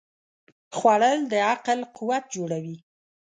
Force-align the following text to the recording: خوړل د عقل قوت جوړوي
خوړل 0.77 1.17
د 1.31 1.33
عقل 1.51 1.79
قوت 1.95 2.23
جوړوي 2.35 2.77